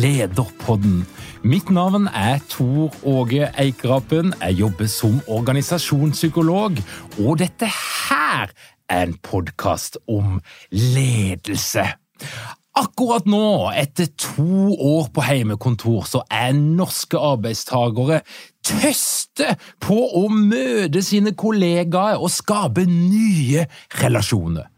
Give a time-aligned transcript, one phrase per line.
[0.00, 1.06] Lederpodden.
[1.42, 4.34] Mitt navn er Tor Åge Eikerapen.
[4.40, 6.80] Jeg jobber som organisasjonspsykolog,
[7.24, 8.50] og dette her
[8.88, 11.86] er en podkast om ledelse.
[12.76, 18.20] Akkurat nå, etter to år på heimekontor, så er norske arbeidstagere
[18.66, 23.64] tøste på å møte sine kollegaer og skape nye
[24.02, 24.68] relasjoner.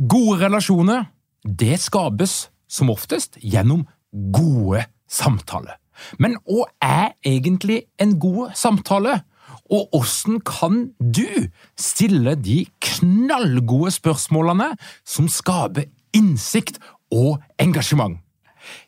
[0.00, 1.10] Gode relasjoner,
[1.44, 3.84] det skapes som oftest gjennom
[4.34, 5.78] gode samtaler.
[6.18, 9.20] Men hva er egentlig en god samtale?
[9.72, 11.48] Og hvordan kan du
[11.80, 14.74] stille de knallgode spørsmålene
[15.06, 16.80] som skaper innsikt
[17.14, 18.18] og engasjement?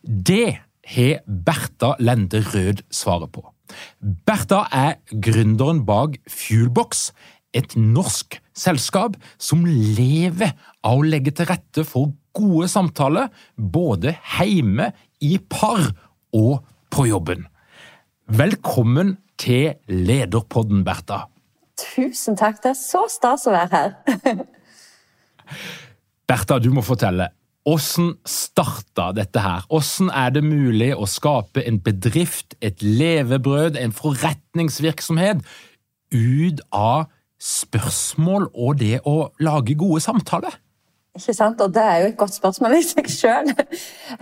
[0.03, 3.42] Det har Bertha Lende Rød svaret på.
[4.00, 7.10] Bertha er gründeren bak Fuelbox,
[7.56, 10.53] et norsk selskap som lever
[10.84, 14.91] av å legge til rette for gode samtaler både hjemme,
[15.21, 15.93] i par
[16.37, 17.47] og på jobben.
[18.27, 21.27] Velkommen til Lederpodden, Bertha.
[21.77, 22.62] Tusen takk.
[22.62, 24.44] Det er så stas å være her.
[26.28, 27.31] Bertha, du må fortelle.
[27.66, 29.65] Hvordan starta dette her?
[29.71, 35.43] Hvordan er det mulig å skape en bedrift, et levebrød, en forretningsvirksomhet
[36.15, 37.09] ut av
[37.43, 40.54] spørsmål og det å lage gode samtaler?
[41.16, 41.60] Ikke sant?
[41.65, 43.53] Og det er jo et godt spørsmål i seg sjøl.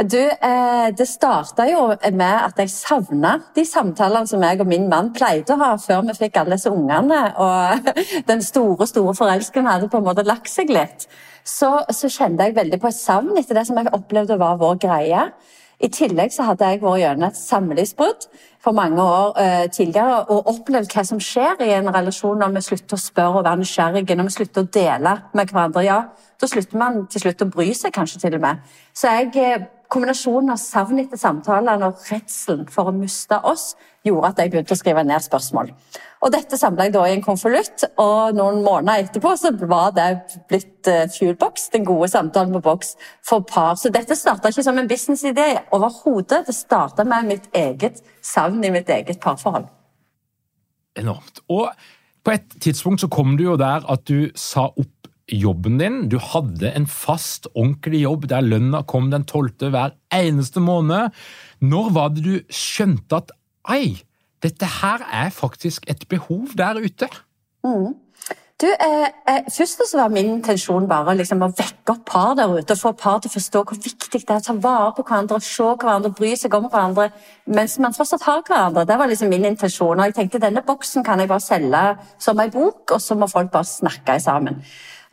[0.05, 5.11] Eh, det starta jo med at jeg savna de samtalene som jeg og min mann
[5.17, 7.21] pleide å ha før vi fikk alle disse ungene.
[7.43, 7.91] Og
[8.31, 11.09] den store store forelskelsen hadde på en måte lagt seg litt.
[11.45, 14.79] Så, så kjente jeg veldig på et savn etter det som jeg opplevde var vår
[14.87, 15.27] greie.
[15.85, 18.27] I tillegg så hadde jeg vært gjennom et samlivsbrudd
[18.65, 22.63] for mange år uh, tidligere og opplevd hva som skjer i en relasjon når vi
[22.71, 25.85] slutter å spørre og være nysgjerrige, når vi slutter å dele med hverandre.
[25.85, 25.99] Ja,
[26.41, 28.63] da slutter man til slutt å bry seg, kanskje til og med.
[28.97, 33.73] Så jeg, uh, kombinasjonen av savn etter samtalene og redselen for å miste oss
[34.05, 35.71] gjorde at jeg begynte å skrive ned spørsmål.
[36.25, 40.07] Og Dette samla jeg da i en konvolutt, og noen måneder etterpå så var det
[40.49, 43.75] blitt uh, Fuelbox, den gode samtalen på boks for par.
[43.81, 46.47] Så dette starta ikke som en businessidé overhodet.
[46.49, 49.69] Det starta med mitt eget savn i mitt eget parforhold.
[50.97, 51.45] Enormt.
[51.53, 51.69] Og
[52.25, 54.94] på et tidspunkt så kom du jo der at du sa opp
[55.31, 56.09] jobben din.
[56.09, 61.15] Du hadde en fast, ordentlig jobb der lønna kom den tolvte hver eneste måned.
[61.61, 63.35] Når var det du skjønte at
[63.73, 64.03] ei,
[64.45, 67.09] dette her er faktisk et behov der ute.
[67.65, 67.95] Mm.
[68.63, 72.53] Du, eh, eh, først så var min intensjon bare liksom, å vekke opp par der
[72.55, 75.03] ute og få par til å forstå hvor viktig det er å ta vare på
[75.03, 77.09] hverandre, se hverandre, bry seg om hverandre
[77.51, 78.87] mens man fortsatt har hverandre.
[78.87, 79.99] Det var liksom min intensjon.
[79.99, 81.83] Og jeg tenkte denne boksen kan jeg bare selge
[82.23, 84.63] som ei bok, og så må folk bare snakke sammen.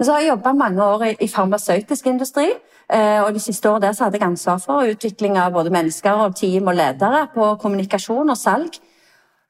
[0.01, 2.47] Men så har jeg jobba mange år i, i farmasøytisk industri.
[2.89, 6.25] Eh, og De siste årene der så hadde jeg ansvar for utvikling av både mennesker
[6.25, 8.81] og team og ledere på kommunikasjon og salg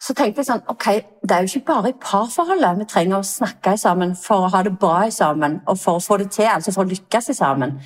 [0.01, 0.87] så tenkte jeg sånn Ok,
[1.21, 4.63] det er jo ikke bare i parforholdet vi trenger å snakke sammen for å ha
[4.65, 7.77] det bra sammen og for å få det til, altså for å lykkes sammen.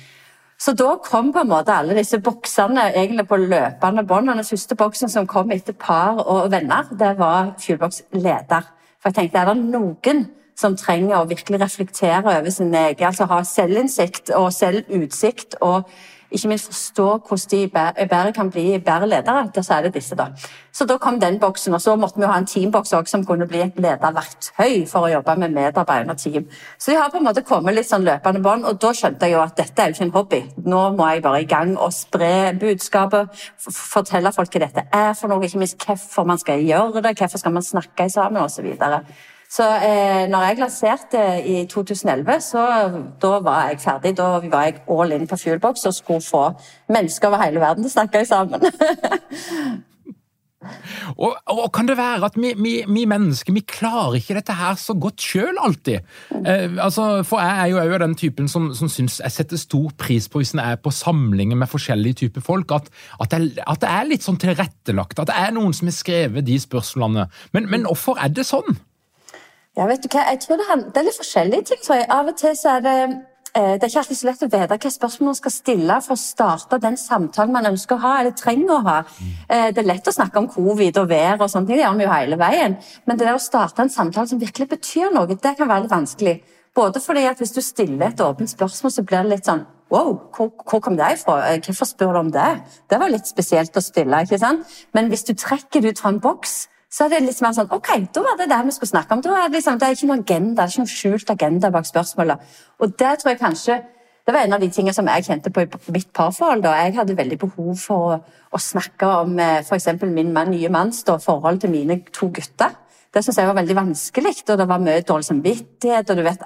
[0.56, 4.32] Så da kom på en måte alle disse boksene egentlig på løpende bånd.
[4.32, 8.64] Den første boksen som kom etter par og venner, det var Fuelbox leder.
[8.96, 10.24] For jeg tenkte, er det noen
[10.56, 15.90] som trenger å virkelig reflektere over sin egen, altså ha selvinnsikt og selvutsikt og
[16.30, 20.16] ikke minst forstå hvordan de bedre kan bli bedre ledere, Da er det disse.
[20.16, 20.26] da.
[20.72, 23.60] Så da kom den boksen, og så måtte vi ha en teamboks som kunne bli
[23.60, 26.48] et lederverktøy for å jobbe med medarbeidere og team.
[26.78, 29.32] Så de har på en måte kommet litt sånn løpende bånd, og da skjønte jeg
[29.32, 30.42] jo at dette er jo ikke en hobby.
[30.64, 33.28] Nå må jeg bare i gang og spre budskapet,
[33.70, 37.38] fortelle folk hva dette er for noe, ikke minst hvorfor man skal gjøre det, hvorfor
[37.38, 38.74] skal man snakke sammen osv.
[39.50, 42.62] Så, eh, når jeg lanserte i 2011, så
[43.22, 44.16] da var jeg ferdig.
[44.18, 46.50] Da var jeg all in på Fuelbox og skulle få
[46.88, 48.66] mennesker over hele verden til å snakke sammen.
[51.16, 54.74] Og, og, kan det være at vi, vi, vi, mennesker vi klarer ikke dette her
[54.80, 56.04] så godt sjøl alltid?
[56.34, 59.94] Eh, altså, for jeg er jo òg den typen som, som syns jeg setter stor
[60.00, 62.90] pris på hvis en er på samlinger med forskjellige typer folk, at,
[63.20, 65.22] at, det, at, det, er litt sånn tilrettelagt.
[65.22, 67.28] At det er noen som har skrevet de spørsmålene.
[67.56, 68.78] Men, men hvorfor er det sånn?
[69.76, 71.80] Ja, vet du hva, jeg tror det, det er litt forskjellige ting.
[71.84, 72.10] tror jeg.
[72.10, 72.98] Av og til så er det
[73.56, 76.12] Eh, det er ikke alltid så lett å vite hvilke spørsmål man skal stille for
[76.12, 78.96] å starte den samtalen man ønsker å ha, eller trenger å ha.
[79.48, 81.96] Eh, det er lett å snakke om covid og vær, og sånne ting, det gjør
[81.96, 82.76] vi jo hele veien.
[83.08, 86.36] Men det å starte en samtale som virkelig betyr noe, det kan være litt vanskelig.
[86.76, 90.16] Både fordi at hvis du stiller et åpent spørsmål, så blir det litt sånn Wow,
[90.34, 91.38] hvor, hvor kom det fra?
[91.46, 92.48] Eh, hvorfor spør du om det?
[92.90, 94.24] Det var litt spesielt å stille.
[94.26, 94.66] ikke sant?
[94.92, 97.72] Men hvis du trekker det ut fra en boks, så er det litt mer sånn
[97.74, 99.24] Ok, da var det det vi skulle snakke om.
[99.26, 101.88] Er det, liksom, det er ikke noen agenda, det er ikke noen skjult agenda bak
[101.88, 102.56] spørsmålet.
[102.80, 103.82] Og det tror jeg kanskje
[104.26, 106.64] det var en av de tingene som jeg kjente på i mitt parforhold.
[106.64, 106.72] da.
[106.82, 108.16] Jeg hadde veldig behov for å,
[108.50, 109.86] å snakke om eh, f.eks.
[110.02, 112.74] min mann, nye manns forhold til mine to gutter.
[113.14, 116.10] Det syns jeg var veldig vanskelig, og det var mye dårlig samvittighet.
[116.10, 116.42] og du vet,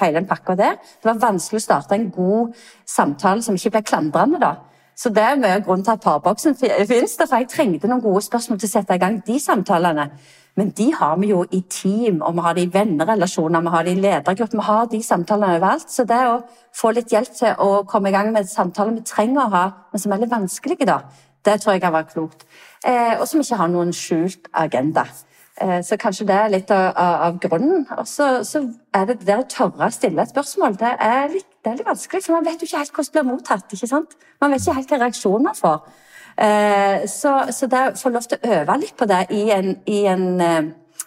[0.00, 0.80] hele den pakka der.
[0.80, 2.56] Det var vanskelig å starte en god
[2.88, 4.40] samtale som ikke ble klandrende.
[4.40, 4.54] da.
[4.98, 7.14] Så det er mye av grunnen til at parboksen finnes.
[7.20, 10.08] For jeg trengte noen gode spørsmål til å sette i gang de samtalene.
[10.58, 13.84] Men de har vi jo i team, og vi har det i vennerelasjoner, vi har
[13.86, 14.58] det i ledergrupper.
[14.58, 15.86] Vi har de samtalene overalt.
[15.90, 16.40] Så det å
[16.74, 20.02] få litt hjelp til å komme i gang med samtaler vi trenger å ha, men
[20.02, 20.98] som er litt vanskelige, da,
[21.46, 22.42] det tror jeg kan være klokt.
[22.82, 25.06] Eh, og som ikke har noen skjult agenda.
[25.60, 27.86] Eh, så kanskje det er litt av, av grunnen.
[27.94, 28.42] Og så,
[28.94, 30.74] er det det å tørre å stille et spørsmål.
[30.82, 33.22] Det er, litt, det er litt vanskelig, for man vet jo ikke helt hvordan det
[33.22, 33.72] blir mottatt.
[33.72, 34.16] ikke sant?
[34.40, 35.78] Man vet ikke helt hva reaksjoner man får.
[36.38, 39.72] Eh, så, så det å få lov til å øve litt på det i, en,
[39.90, 41.06] i, en, eh,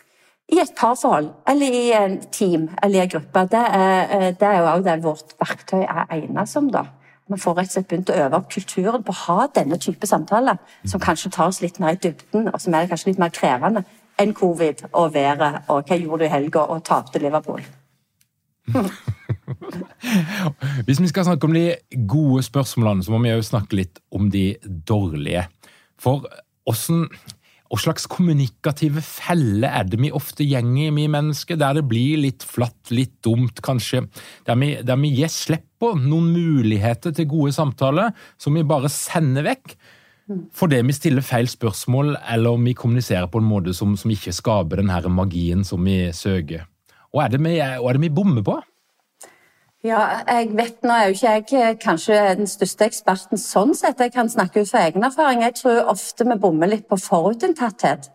[0.52, 4.58] i et parforhold, eller i en team eller i en gruppe, det er, det er
[4.60, 6.68] jo òg det vårt verktøy er egnet som.
[6.72, 6.86] da.
[7.31, 10.08] Vi får rett og slett begynt å øve opp kulturen på å ha denne type
[10.10, 13.31] samtaler, som kanskje tar oss litt mer i dybden, og som er kanskje litt mer
[13.31, 13.86] krevende
[14.19, 17.63] enn covid og været og hva gjorde du i helga og tapte Liverpool.
[20.88, 21.66] Hvis vi skal snakke om de
[22.10, 25.46] gode spørsmålene, så må vi òg snakke litt om de dårlige.
[26.02, 26.25] For
[26.69, 27.08] åssen
[27.72, 32.19] hva slags kommunikative feller er det vi ofte gjenger i, vi mennesker, der det blir
[32.19, 34.04] litt flatt, litt dumt, kanskje?
[34.48, 38.92] Der vi, der vi gir slipp på noen muligheter til gode samtaler som vi bare
[38.92, 39.78] sender vekk
[40.56, 44.31] fordi vi stiller feil spørsmål, eller om vi kommuniserer på en måte som, som ikke
[44.36, 46.68] skaper den magien som vi søker.
[47.12, 48.56] Hva er det vi, er det vi bommer på?
[49.81, 53.98] Ja, jeg vet Nå er jo ikke jeg kanskje den største eksperten sånn sett.
[53.98, 55.42] Jeg kan snakke ut fra egen erfaring.
[55.42, 58.12] Jeg tror ofte vi bommer litt på forutinntatthet.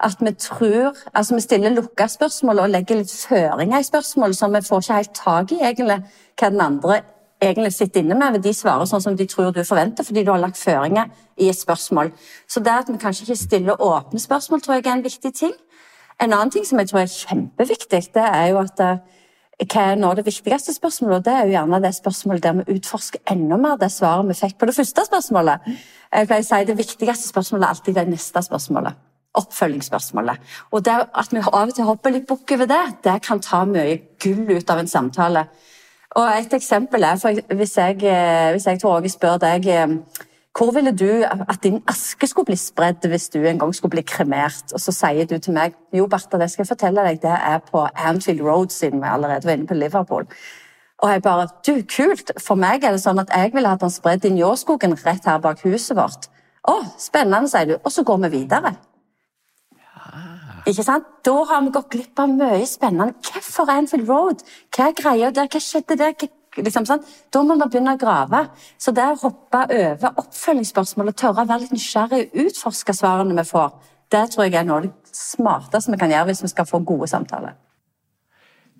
[0.00, 4.56] At vi tror Altså, vi stiller lukka spørsmål og legger litt føringer i spørsmål som
[4.56, 5.98] vi får ikke helt tak i egentlig
[6.40, 7.02] hva den andre
[7.42, 8.40] egentlig sitter inne med.
[8.40, 11.60] De svarer sånn som de tror du forventer, fordi du har lagt føringer i et
[11.60, 12.14] spørsmål.
[12.48, 15.52] Så det at vi kanskje ikke stiller åpne spørsmål, tror jeg er en viktig ting.
[16.20, 19.19] En annen ting som jeg tror er kjempeviktig, det er jo at eh,
[19.68, 21.18] hva er nå det viktigste spørsmålet?
[21.18, 24.34] Og Det er jo gjerne det spørsmålet der vi utforsker enda mer det svaret vi
[24.34, 25.66] fikk på det første spørsmålet.
[26.12, 28.94] Jeg pleier å si Det viktigste spørsmålet er alltid det neste spørsmålet.
[29.34, 30.40] Oppfølgingsspørsmålet.
[30.72, 33.64] Og det at vi av og til hopper litt bukk over det, det kan ta
[33.64, 35.46] mye gull ut av en samtale.
[36.16, 39.86] Og Et eksempel er for hvis jeg, eh, hvis jeg Åge, spør deg eh,
[40.58, 44.02] hvor ville du at din aske skulle bli spredd hvis du en gang skulle bli
[44.02, 44.72] kremert?
[44.74, 47.62] Og så sier du til meg jo, Bertha, det skal jeg fortelle deg, det er
[47.70, 50.26] på Anfield Road, siden vi allerede var inne på Liverpool.
[51.00, 52.32] Og jeg bare Du, kult!
[52.42, 55.40] For meg er det sånn at jeg ville hatt den spredd i Njåskogen rett her
[55.40, 56.28] bak huset vårt.
[56.68, 57.76] Å, spennende, sier du.
[57.80, 58.74] Og så går vi videre.
[60.68, 61.06] Ikke sant?
[61.24, 63.16] Da har vi gått glipp av mye spennende.
[63.24, 64.44] Hvorfor Anfield Road?
[64.74, 65.48] Hva er greia der?
[65.48, 66.12] Hva skjedde der?
[66.12, 66.28] Hva,
[66.58, 67.06] liksom, sånn?
[67.32, 68.44] Da må man begynne å grave.
[68.80, 73.36] Så det å hoppe over oppfølgingsspørsmål og tørre å være litt nysgjerrig og utforske svarene
[73.38, 73.72] vi får,
[74.10, 76.82] det tror jeg er noe av det smarteste vi kan gjøre hvis vi skal få
[76.86, 77.58] gode samtaler.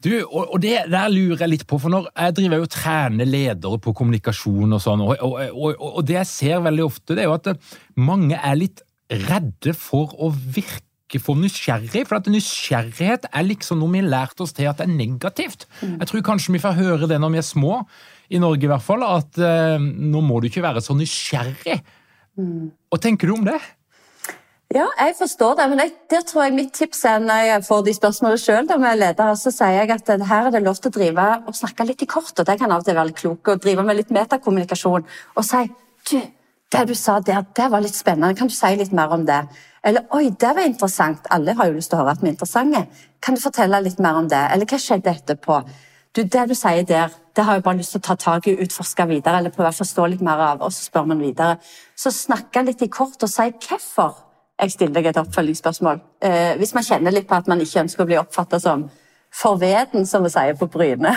[0.00, 3.80] Du, og, det der lurer jeg litt på, for når jeg driver og trener ledere
[3.84, 7.36] på kommunikasjon og sånn, og, og, og, det jeg ser veldig ofte, det er jo
[7.36, 7.50] at
[8.00, 13.82] mange er litt redde for å virke ikke for nysgjerrig, for at nysgjerrighet er liksom
[13.82, 15.66] noe vi har lært oss til at det er negativt.
[15.82, 17.82] Jeg tror kanskje vi får høre det når vi er små,
[18.30, 21.80] i Norge i hvert fall, at eh, nå må du ikke være så nysgjerrig.
[22.38, 22.70] Mm.
[22.86, 23.58] Hva tenker du om det?
[24.70, 27.80] Ja, jeg forstår det, men jeg, der tror jeg mitt tips er når jeg får
[27.88, 30.94] de spørsmålene sjøl med ledere, så sier jeg at her er det lov til å
[30.94, 33.50] drive og snakke litt i kort, og det kan av og til være litt klokt,
[33.50, 35.64] og drive med litt metakommunikasjon og si
[36.12, 36.20] du,
[36.70, 39.42] det du sa der, det var litt spennende, kan du si litt mer om det?
[39.84, 42.34] Eller oi, det var interessant, alle har jo lyst til å høre at vi er
[42.34, 42.84] interessante,
[43.20, 44.42] kan du fortelle litt mer om det?
[44.54, 45.60] Eller hva skjedde etterpå?
[46.14, 48.56] Du, det du sier der, det har jeg bare lyst til å ta tak i
[48.64, 51.58] utforske videre, eller prøve å forstå litt mer av, og så spør man videre.
[51.98, 54.16] Så snakke litt i kort og si hvorfor
[54.60, 56.00] jeg stiller deg et oppfølgingsspørsmål.
[56.26, 58.88] Eh, hvis man kjenner litt på at man ikke ønsker å bli oppfatta som
[59.30, 61.14] forveden, som vi sier på Bryne,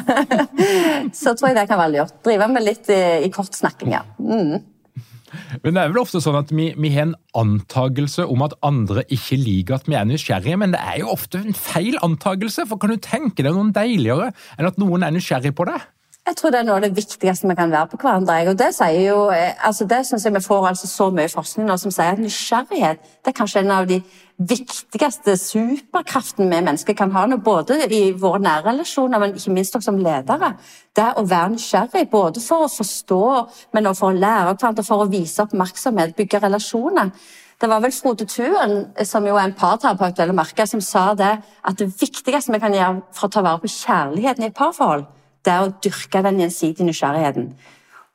[1.21, 2.21] så tror jeg det kan være lurt.
[2.23, 4.05] Drive med litt i, i kort snakking, ja.
[4.21, 4.61] Mm.
[5.63, 9.05] Men det er vel ofte sånn at vi, vi, har en antagelse om at andre
[9.13, 12.81] ikke liker at vi er nysgjerrige, men det er jo ofte en feil antagelse, for
[12.81, 15.81] kan du tenke deg noen deiligere enn at noen er nysgjerrig på det?
[16.23, 18.37] Jeg tror det er noe av det viktigste vi kan være på hverandre.
[18.47, 21.67] Og Det sier jo, eh, altså det synes jeg vi får altså så mye forskning
[21.67, 23.99] nå som sier at nysgjerrighet det er kanskje en av de
[24.37, 27.25] viktigste superkraften vi mennesker kan ha.
[27.37, 30.53] Både i våre nære relasjoner, men ikke minst som ledere.
[30.95, 33.21] Det er å være nysgjerrig, både for å forstå,
[33.73, 37.13] men også for å lære hverandre, for å vise oppmerksomhet, bygge relasjoner.
[37.61, 38.73] Det var vel Frode Tuen,
[39.07, 40.17] som jo er en parterapeut,
[40.67, 44.43] som sa det at det viktigste vi kan gjøre for å ta vare på kjærligheten
[44.43, 45.05] i et parforhold,
[45.45, 47.53] det er å dyrke den gjensidige nysgjerrigheten.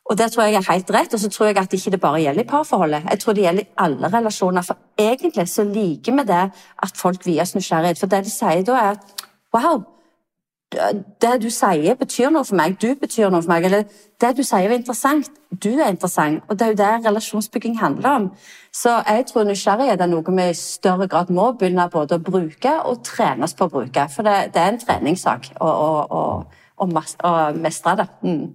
[0.09, 2.21] Og Det tror jeg er helt rett, og så tror jeg at det ikke bare
[2.23, 3.03] gjelder i parforholdet.
[3.11, 4.63] Jeg tror det gjelder i alle relasjoner.
[4.63, 6.45] For egentlig så liker vi det
[6.83, 7.99] at folk vies nysgjerrighet.
[7.99, 9.25] For det de sier da, er at
[9.55, 9.83] wow,
[11.23, 12.77] det du sier, betyr noe for meg.
[12.81, 13.65] Du betyr noe for meg.
[13.65, 13.85] Eller
[14.21, 15.29] det du sier, er interessant.
[15.65, 16.43] Du er interessant.
[16.49, 18.31] Og det er jo det relasjonsbygging handler om.
[18.73, 22.73] Så jeg tror nysgjerrighet er noe vi i større grad må begynne både å bruke
[22.85, 24.07] og trene oss på å bruke.
[24.15, 25.53] For det, det er en treningssak.
[25.61, 26.23] å, å, å,
[26.85, 26.89] å
[27.61, 28.09] mestre det.
[28.25, 28.49] Mm.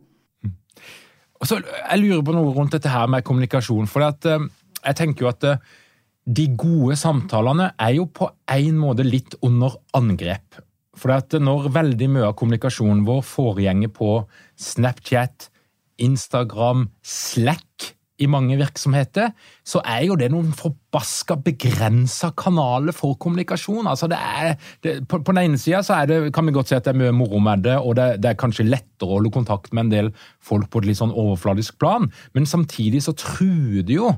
[1.43, 3.87] Og så, jeg lurer på noe rundt dette her med kommunikasjon.
[3.87, 4.39] for at, eh,
[4.85, 5.57] jeg tenker jo at eh,
[6.25, 10.61] de gode samtalene er jo på en måte litt under angrep.
[10.95, 15.49] For at når veldig mye av kommunikasjonen vår foregjenger på Snapchat,
[15.99, 19.31] Instagram, Slack i mange virksomheter,
[19.65, 23.87] så er jo det noen forbaska begrensa kanaler for kommunikasjon.
[23.89, 24.53] Altså det er,
[24.85, 25.81] det, på, på, den ene sida
[26.33, 28.39] kan vi godt si at det er mye moro med det, og det, det, er
[28.39, 32.11] kanskje lettere å holde kontakt med en del folk på et litt sånn overfladisk plan,
[32.37, 34.13] men samtidig så truer det jo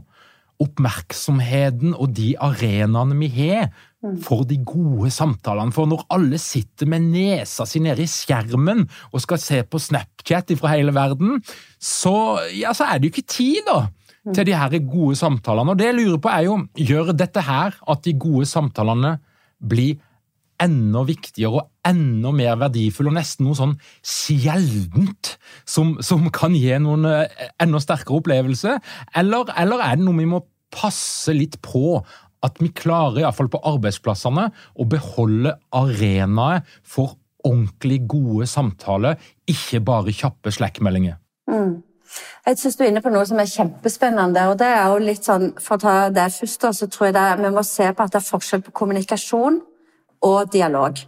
[0.63, 3.73] oppmerksomheten og de arenaene vi har
[4.25, 5.73] for de gode samtalene.
[5.75, 10.55] For når alle sitter med nesa si nede i skjermen og skal se på Snapchat
[10.59, 11.39] fra hele verden,
[11.79, 13.85] så, ja, så er det jo ikke tid, da.
[14.33, 15.75] Til de her gode samtalene.
[15.75, 19.19] Og det jeg lurer på, er jo gjør dette her at de gode samtalene
[19.61, 19.99] blir
[20.61, 25.35] enda viktigere og enda mer verdifulle, og nesten noe sånn sjeldent
[25.67, 28.77] som, som kan gi noen eh, enda sterkere opplevelse?
[29.19, 30.41] Eller, eller er det noe vi må
[30.75, 31.99] passe litt på
[32.45, 40.13] at vi klarer, iallfall på arbeidsplassene, å beholde arenaer for ordentlig gode samtaler, ikke bare
[40.15, 41.19] kjappe slack-meldinger.
[41.51, 41.83] Mm.
[42.45, 44.47] Jeg synes du er inne på noe som er kjempespennende.
[44.49, 47.25] og det er jo litt sånn, For å ta det først, så tror jeg det,
[47.41, 49.61] vi må se på at det er forskjell på kommunikasjon
[50.21, 51.01] og dialog.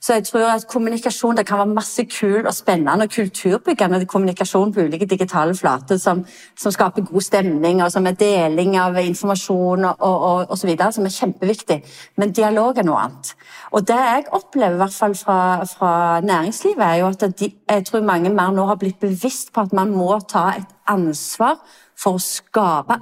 [0.00, 4.72] Så jeg tror at kommunikasjon det kan være masse kul og spennende og kulturbyggende kommunikasjon
[4.72, 6.22] på ulike digitale flater som,
[6.56, 11.04] som skaper god stemning, og som er deling av informasjon og, og, så videre, som
[11.04, 11.78] er kjempeviktig.
[12.16, 13.34] Men dialog er noe annet.
[13.76, 15.38] Og det jeg opplever, i hvert fall fra,
[15.68, 15.92] fra
[16.24, 19.76] næringslivet, er jo at de, jeg tror mange mer nå har blitt bevisst på at
[19.76, 21.60] man må ta et ansvar
[21.98, 22.96] for å skape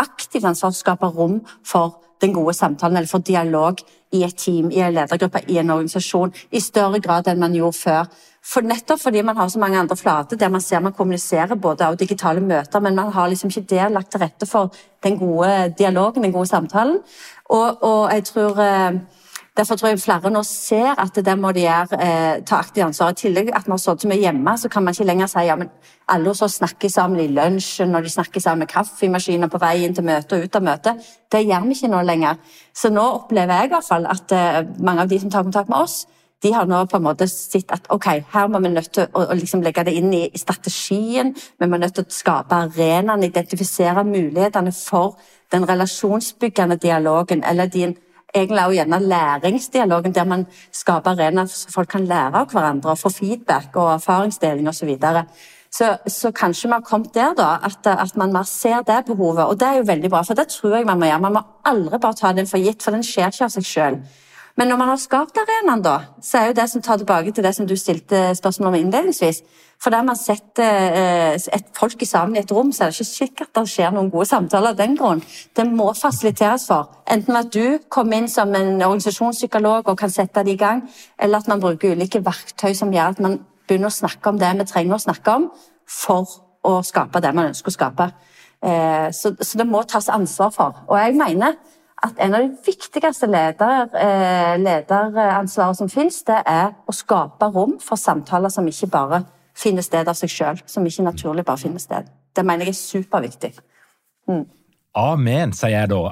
[0.00, 3.80] aktivt ansvar skape rom for den gode samtalen eller for dialog
[4.12, 7.78] i et team, i en ledergruppe, i en organisasjon, i større grad enn man gjorde
[7.78, 8.10] før.
[8.40, 11.86] For nettopp fordi man har så mange andre flater der man ser man kommuniserer både
[11.86, 14.72] av digitale møter, men man har liksom ikke der lagt til rette for
[15.04, 16.98] den gode dialogen, den gode samtalen.
[17.50, 19.00] Og, og jeg tror eh,
[19.56, 23.10] Derfor tror jeg flere nå ser at det må de gjøre, eh, ta aktivt ansvar.
[23.10, 25.56] I tillegg at vi har sittet mye hjemme, så kan man ikke lenger si ja,
[25.56, 25.70] men
[26.08, 29.84] alle hos oss snakker sammen i lunsjen, og de snakker sammen med kaffemaskiner på vei
[29.84, 30.94] inn til møte og ut av møte.
[31.32, 32.38] Det gjør vi ikke nå lenger.
[32.74, 35.68] Så nå opplever jeg i hvert fall at eh, mange av de som tar kontakt
[35.68, 36.06] med oss,
[36.42, 39.26] de har nå på en måte sett at ok, her må vi nødt til å,
[39.28, 41.34] å liksom legge det inn i strategien.
[41.34, 45.18] Vi må nødt til å skape arenaen, identifisere mulighetene for
[45.52, 47.96] den relasjonsbyggende dialogen eller din
[48.34, 52.98] egentlig også gjerne læringsdialogen, der man skaper arenaer så folk kan lære av hverandre og
[52.98, 54.78] få feedback og erfaringsdeling osv.
[54.80, 55.24] Så, videre.
[55.70, 59.44] Så, så, kanskje vi har kommet der, da, at, at, man mer ser det behovet.
[59.44, 61.20] Og det er jo veldig bra, for det tror jeg man må gjøre.
[61.20, 64.00] Man må aldri bare ta den for gitt, for den skjer ikke av seg sjøl.
[64.58, 67.44] Men når man har skapt arenaen, da, så er jo det som tar tilbake til
[67.44, 69.42] det som du stilte spørsmål om innledningsvis.
[69.80, 73.08] For der man setter eh, et folk sammen i et rom, så er det ikke
[73.08, 75.22] sikkert det skjer noen gode samtaler av den grunn.
[75.56, 76.90] Det må fasiliteres for.
[77.08, 80.82] Enten at du kommer inn som en organisasjonspsykolog og kan sette det i gang,
[81.18, 83.38] eller at man bruker ulike verktøy som gjør at man
[83.68, 85.48] begynner å snakke om det vi trenger å snakke om
[85.88, 86.28] for
[86.66, 88.10] å skape det man ønsker å skape.
[88.60, 90.82] Eh, så, det må tas ansvar for.
[90.90, 91.56] Og jeg mener
[92.02, 97.78] at en av de viktigste leder, eh, lederansvaret som finnes, det er å skape rom
[97.80, 100.62] for samtaler som ikke bare finner sted av seg sjøl.
[100.66, 102.08] Som ikke naturlig bare finner sted.
[102.34, 103.52] Det mener jeg er superviktig.
[104.28, 104.46] Mm.
[104.96, 106.10] Amen, sier jeg da.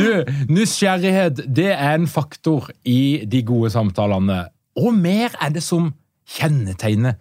[0.00, 4.42] du, nysgjerrighet det er en faktor i de gode samtalene.
[4.76, 5.94] Og mer er det som
[6.36, 7.16] kjennetegner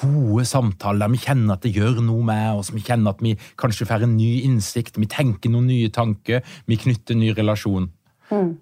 [0.00, 3.86] gode samtaler vi kjenner at det gjør noe med oss, vi kjenner at vi kanskje
[3.88, 7.90] får en ny innsikt, vi tenker noen nye tanker, vi knytter en ny relasjon.
[8.30, 8.54] Mm.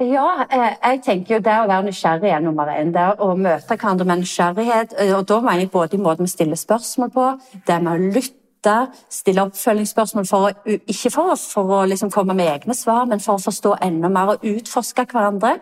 [0.00, 2.92] Ja, eh, jeg tenker jo det å være nysgjerrig er nummer én.
[2.92, 4.94] Det å møte hverandre med nysgjerrighet.
[4.98, 7.26] Eh, og Da mener jeg både i måten vi stiller spørsmål på,
[7.66, 8.76] det med å lytte,
[9.10, 13.36] stille oppfølgingsspørsmål for å, ikke for, for å liksom komme med egne svar, men for
[13.36, 15.58] å forstå enda mer og utforske hverandre.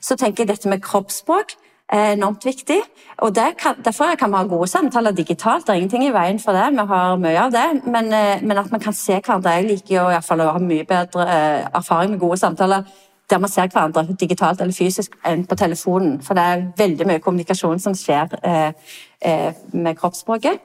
[0.00, 1.56] Så tenker jeg dette med kroppsspråk
[1.90, 2.80] er enormt viktig.
[3.18, 5.66] og kan, Derfor kan vi ha gode samtaler digitalt.
[5.66, 6.70] Det er ingenting i veien for det.
[6.72, 7.84] Vi har mye av det.
[7.84, 9.50] Men, eh, men at man kan se hverandre.
[9.50, 12.84] Jeg liker hvert fall å ha mye bedre eh, erfaring med gode samtaler
[13.30, 16.22] der man ser hverandre digitalt eller fysisk enn på telefonen.
[16.22, 18.72] For det er veldig mye kommunikasjon som skjer eh,
[19.20, 20.58] eh, med kroppsspråket.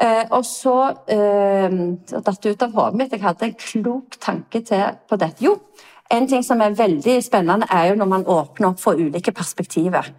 [0.00, 0.76] Eh, og så
[1.12, 1.76] eh,
[2.10, 3.12] datt det ut av hodet mitt.
[3.12, 5.44] Jeg hadde en klok tanke til på dette.
[5.44, 5.58] Jo,
[6.10, 10.10] en ting som er veldig spennende, er jo når man åpner opp for ulike perspektiver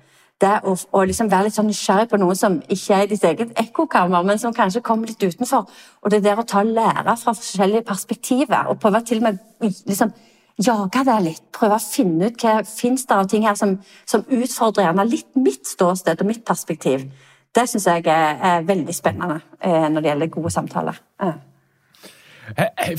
[0.41, 3.24] det å, å liksom være litt sånn nysgjerrig på noe som ikke er i ditt
[3.27, 5.69] eget ekkokammer, men som kanskje kommer litt utenfor.
[6.01, 9.41] Og det der å ta lære fra forskjellige perspektiver, og prøve til og med
[9.89, 10.13] liksom
[10.62, 11.43] jage det litt.
[11.55, 13.77] Prøve å finne ut hva fins der av ting her som,
[14.10, 17.07] som utfordrer gjerne litt mitt ståsted og mitt perspektiv.
[17.51, 21.01] Det syns jeg er, er, veldig spennende eh, når det gjelder gode samtaler.
[21.21, 21.39] Eh.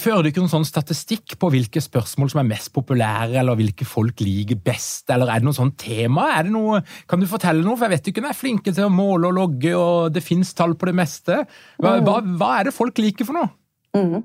[0.01, 3.87] Fører du ikke noen sånn statistikk på hvilke spørsmål som er mest populære, eller hvilke
[3.89, 6.29] folk liker best, eller er det noe sånt tema?
[6.39, 7.77] Er det noe, kan du fortelle noe?
[7.77, 10.25] For jeg vet ikke om jeg er flinke til å måle og logge, og det
[10.25, 11.43] fins tall på det meste.
[11.79, 12.07] Hva, mm.
[12.07, 13.53] hva, hva, er det folk liker for noe?
[13.99, 14.23] Mm.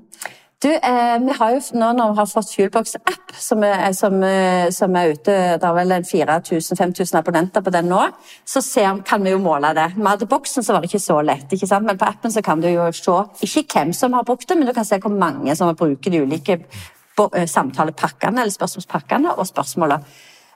[0.62, 3.60] Du, eh, vi har jo nå når vi har fått Fuelbox-app, som,
[3.94, 8.00] som, eh, som, er ute Det er vel 4000-5000 abonnenter på den nå.
[8.42, 9.92] Så ser, kan vi jo måle det.
[9.94, 11.52] Med hadde boksen, så var det ikke så lett.
[11.54, 11.86] ikke sant?
[11.86, 13.14] Men på appen så kan du jo se
[13.46, 16.24] ikke hvem som har brukt det, men du kan se hvor mange som bruker de
[16.26, 20.00] ulike eh, samtalepakkene eller spørsmålspakkene og spørsmåla.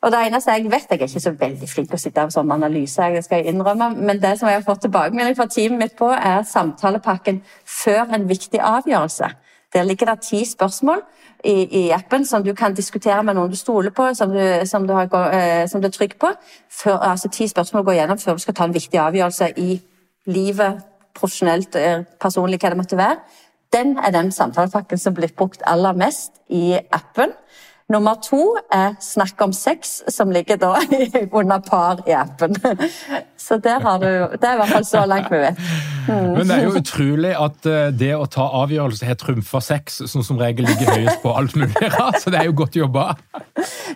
[0.02, 2.34] Og det eneste Jeg vet jeg er ikke så veldig flink til å sitte av
[2.34, 5.96] sånn analyse, jeg skal innrømme, men det som jeg har fått tilbakemelding fra teamet mitt
[5.96, 9.30] på, er samtalepakken før en viktig avgjørelse.
[9.72, 11.00] Der ligger det ti spørsmål
[11.44, 14.86] i, i, appen som du kan diskutere med noen du stoler på, som du, som
[14.86, 16.32] du, har, eh, som du er trygg på.
[16.70, 19.78] Før, altså Ti spørsmål å gå gjennom før du skal ta en viktig avgjørelse i
[20.30, 20.82] livet,
[21.18, 23.18] profesjonelt, eh, personlig, hva det måtte være.
[23.72, 27.32] Den er den samtalepakken som blir brukt aller mest i appen.
[27.92, 30.76] Nummer to er Snakk om sex, som ligger da
[31.38, 32.56] under par i appen.
[33.36, 35.58] Så der har du Det er i hvert fall så langt vi vet.
[36.08, 36.28] Mm.
[36.36, 40.22] Men det er jo utrolig at eh, det å ta avgjørelse har trumfa sex, som
[40.22, 42.20] som regel ligger høyest på alt mulig rart.
[42.22, 43.08] Så det er jo godt jobba.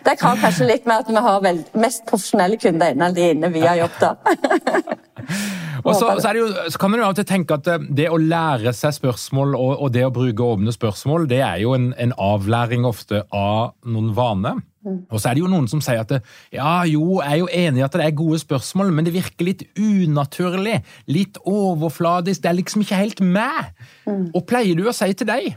[0.05, 1.47] Det kan kanskje litt med at vi har
[1.79, 4.13] mest profesjonelle kunder innen de inne har jobb, da.
[5.83, 8.07] Og så, så, jo, så, kan man jo av og til tenke at eh, det
[8.11, 11.91] å lære seg spørsmål og, og det å bruke åpne spørsmål, det er jo en,
[11.99, 14.61] en avlæring ofte av noen vaner.
[14.87, 15.01] Mm.
[15.11, 16.21] Og så er det jo noen som sier at det,
[16.55, 19.49] ja, jo, jeg er jo enig i at det er gode spørsmål, men det virker
[19.49, 20.79] litt unaturlig,
[21.11, 23.73] litt overfladisk, det er liksom ikke helt meg.
[24.07, 24.29] Mm.
[24.33, 25.55] Og pleier du å si til deg?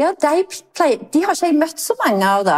[0.00, 0.44] Ja, de,
[0.76, 2.54] pleier, de, har ikke jeg møtt så mange av, da.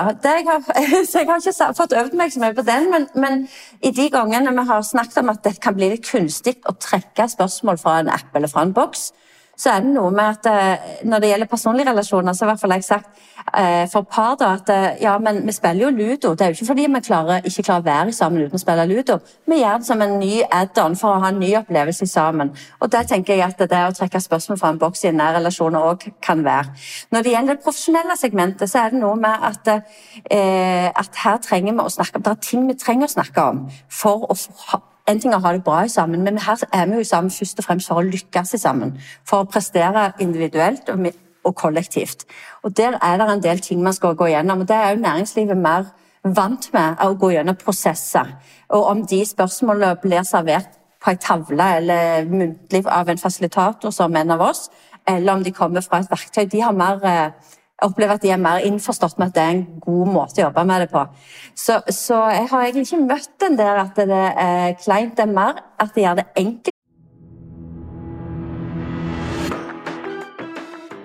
[0.46, 0.60] Har,
[1.10, 2.86] så jeg har ikke fått øvd meg så mye på den.
[2.92, 3.40] Men, men,
[3.82, 7.26] i de gangene vi har snakket om at det kan bli litt kunstig å trekke
[7.32, 9.08] spørsmål fra en app eller fra en boks,
[9.56, 12.52] så er det noe med at eh, når det gjelder personlige relasjoner, så har i
[12.52, 13.20] hvert fall jeg sagt
[13.60, 16.32] eh, for par da, at eh, ja, men vi spiller jo ludo.
[16.32, 18.86] Det er jo ikke fordi vi klarer, ikke klarer å være sammen uten å spille
[18.88, 19.18] ludo.
[19.46, 22.54] Vi gjør det som en ny add-on for å ha en ny opplevelse sammen.
[22.80, 25.90] Og det tenker jeg at det å trekke spørsmål fra en boks i nære relasjoner
[25.92, 26.72] òg kan være.
[27.12, 29.68] Når det gjelder det profesjonelle segmentet, så er det noe med at,
[30.32, 33.66] at her trenger vi å snakke om Det er ting vi trenger å snakke om
[33.90, 34.38] for å
[35.06, 37.58] en ting er å ha det bra sammen, men her er vi jo sammen først
[37.58, 38.94] og fremst for å lykkes sammen.
[39.28, 42.22] For å prestere individuelt og, kollektivt.
[42.62, 44.60] Og Der er det en del ting man skal gå gjennom.
[44.60, 45.90] og Det er jo næringslivet mer
[46.22, 48.36] vant med å gå gjennom prosesser.
[48.70, 54.16] Og om de spørsmålene blir servert på en tavle eller muntlig av en fasilitator som
[54.16, 54.70] en av oss,
[55.06, 57.32] eller om de kommer fra et verktøy, de har mer
[57.82, 60.46] eh, opplever at de er mer innforstått med at det er en god måte å
[60.46, 61.02] jobbe med det på.
[61.54, 65.16] Så, så jeg har egentlig ikke møtt den der at det er kleint.
[65.18, 66.78] Det er mer at det gjør det enkelt.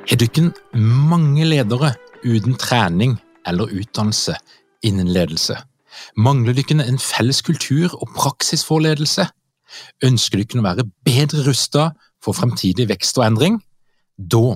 [0.07, 4.37] Har dere mange ledere uten trening eller utdannelse
[4.87, 5.57] innen ledelse?
[6.15, 9.27] Mangler dere en felles kultur og praksis for ledelse?
[10.05, 13.59] Ønsker dere å være bedre rustet for fremtidig vekst og endring?
[14.17, 14.55] Da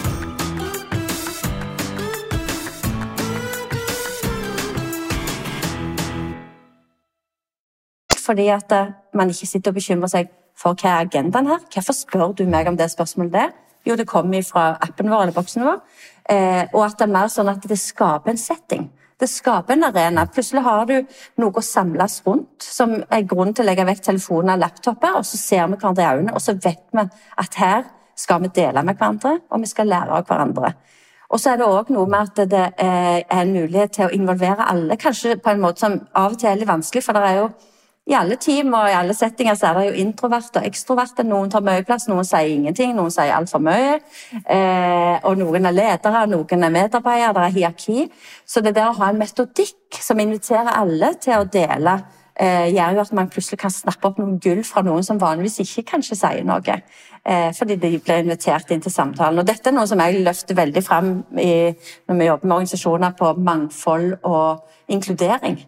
[8.31, 11.59] Fordi at eh, man ikke sitter og bekymrer seg for hva er agendaen her.
[11.73, 13.49] Hvorfor spør du meg om det spørsmålet der?
[13.83, 15.81] Jo, det kommer fra appen vår eller boksen vår.
[16.31, 18.85] Eh, og at det er mer sånn at det skaper en setting.
[19.19, 20.23] Det skaper en arena.
[20.31, 20.95] Plutselig har du
[21.41, 25.27] noe å samles rundt, som er grunnen til å legge vekk telefoner og laptoper, og
[25.27, 27.03] så ser vi hverandre i øynene, og så vet vi
[27.43, 27.83] at her
[28.17, 30.71] skal vi dele med hverandre, og vi skal lære av hverandre.
[31.31, 34.69] Og så er det òg noe med at det er en mulighet til å involvere
[34.71, 37.37] alle, kanskje på en måte som av og til er litt vanskelig, for det er
[37.43, 37.51] jo
[38.11, 41.23] i alle team og i alle settinger så er det jo introverte og ekstroverte.
[41.27, 43.99] Noen tar mye plass, noen sier ingenting, noen sier altfor mye.
[44.41, 48.07] Eh, og noen er ledere, noen er medarbeidere, det er hierarki.
[48.45, 51.95] Så det der å ha en metodikk som inviterer alle til å dele,
[52.35, 55.61] eh, gjør jo at man plutselig kan snappe opp noen gull fra noen som vanligvis
[55.63, 56.81] ikke kanskje sier noe.
[57.23, 59.39] Eh, fordi de blir invitert inn til samtalen.
[59.39, 61.69] Og dette er noe som jeg løfter veldig fram i,
[62.09, 65.61] når vi jobber med organisasjoner på mangfold og inkludering.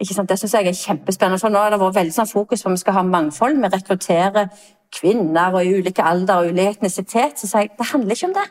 [0.00, 0.28] Ikke sant?
[0.30, 1.38] Det synes jeg er kjempespennende.
[1.38, 3.58] Så Nå har det vært veldig sånn fokus på at vi skal ha mangfold.
[3.58, 4.52] Vi rekrutterer
[4.94, 7.40] kvinner og i ulike alder og ulik etnisitet.
[7.40, 8.46] Så sier jeg det handler ikke om det.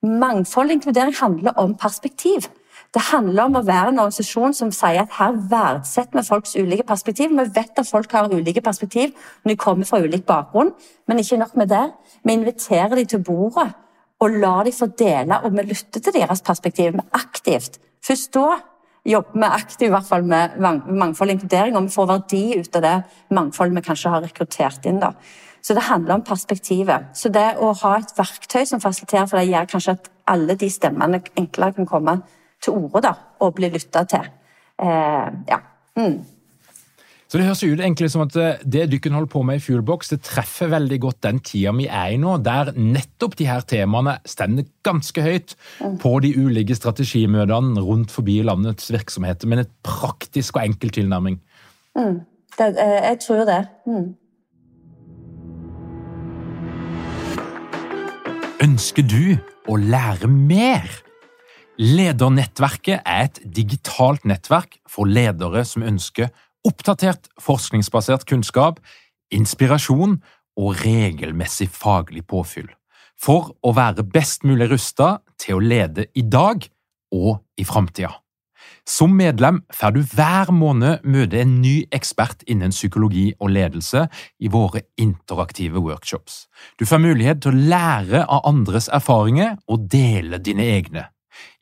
[0.00, 2.48] Mangfold og inkludering handler om perspektiv.
[2.94, 6.86] Det handler om å være en organisasjon som sier at her verdsetter vi folks ulike
[6.88, 7.30] perspektiv.
[7.36, 9.12] Vi vet at folk har ulike perspektiv
[9.44, 10.72] når de kommer fra ulik bakgrunn,
[11.06, 11.84] men ikke nok med det.
[12.24, 13.68] Vi inviterer dem til bordet
[14.20, 16.98] og lar dem få dele, og vi lytter til deres perspektiv.
[17.12, 17.78] Aktivt.
[18.04, 18.58] Først da
[19.04, 22.76] jobber vi aktivt i hvert fall med mangfold og inkludering, og vi får verdi ut
[22.76, 22.96] av det
[23.36, 25.00] mangfoldet vi kanskje har rekruttert inn.
[25.00, 25.12] da.
[25.62, 27.10] Så det handler om perspektivet.
[27.14, 30.70] Så det å ha et verktøy som fasiliterer for det, gjør kanskje at alle de
[30.72, 32.20] stemmene enklere kan komme
[32.62, 34.28] til orde og bli lytta til.
[34.80, 35.60] Eh, ja.
[35.98, 36.20] Mm.
[37.30, 40.08] Så Det høres ut egentlig som at eh, det Dykken holder på med i Fuelbox,
[40.10, 44.16] det treffer veldig godt den tida vi er i nå, der nettopp de her temaene
[44.26, 45.54] stender ganske høyt
[46.02, 51.38] på de ulike strategimøtene rundt forbi landets virksomheter, med en praktisk og enkel tilnærming.
[51.94, 52.18] Mm.
[52.58, 53.60] Det, eh, jeg tror det.
[53.86, 54.10] Mm.
[58.66, 59.38] Ønsker du
[59.70, 60.90] å lære mer?
[61.78, 66.34] Ledernettverket er et digitalt nettverk for ledere som ønsker
[66.66, 68.80] oppdatert forskningsbasert kunnskap,
[69.32, 70.18] inspirasjon
[70.60, 72.68] og regelmessig faglig påfyll,
[73.20, 76.66] for å være best mulig rusta til å lede i dag
[77.14, 78.12] og i framtida.
[78.88, 84.06] Som medlem får du hver måned møte en ny ekspert innen psykologi og ledelse
[84.40, 86.46] i våre interaktive workshops.
[86.78, 91.06] Du får mulighet til å lære av andres erfaringer og dele dine egne.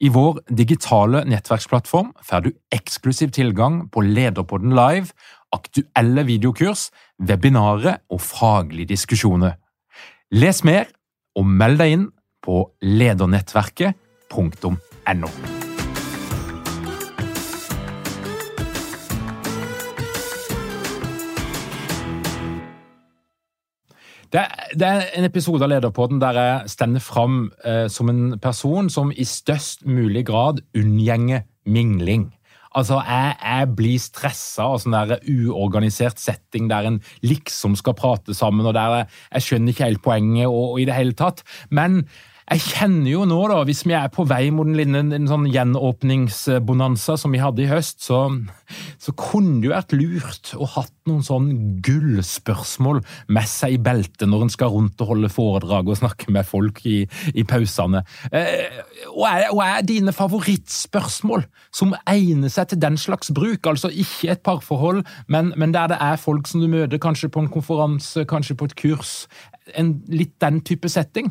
[0.00, 5.08] I vår digitale nettverksplattform får du eksklusiv tilgang på Lederpodden live,
[5.54, 9.52] aktuelle videokurs, webinarer og faglige diskusjoner.
[10.32, 10.84] Les mer
[11.38, 12.06] og meld deg inn
[12.44, 15.57] på ledernettverket.no.
[24.32, 24.42] Det,
[24.76, 29.12] det, er en episode av Lederpodden der jeg stender fram eh, som en person som
[29.12, 32.28] i størst mulig grad unngjenger mingling.
[32.76, 38.36] Altså, jeg, jeg blir stressa av sånn der uorganisert setting der en liksom skal prate
[38.36, 41.40] sammen, og der jeg, jeg skjønner ikke helt poenget og, og, i det hele tatt.
[41.72, 42.02] Men
[42.48, 45.46] jeg kjenner jo nå, da, hvis vi er på vei mot en, en, en sånn
[45.52, 48.22] gjenåpningsbonanza som vi hadde i høst, så,
[48.96, 51.50] så kunne det jo vært lurt å hatt noen sånn
[51.84, 53.02] gullspørsmål
[53.36, 56.80] med seg i beltet når en skal rundt og holde foredrag og snakke med folk
[56.88, 57.02] i,
[57.36, 58.00] i pausene.
[58.32, 58.78] Eh,
[59.12, 63.68] hva er, er, dine favorittspørsmål som egner seg til den slags bruk?
[63.68, 67.44] Altså ikke et parforhold, men, men der det er folk som du møter, kanskje på
[67.44, 69.12] en konferanse, kanskje på et kurs.
[69.76, 71.28] En, litt den type setting?